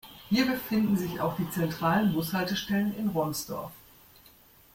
[0.31, 3.71] Hier befinden sich auch die zentralen Bushaltestellen in Ronsdorf.